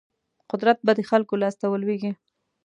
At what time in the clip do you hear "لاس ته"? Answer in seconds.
1.41-1.65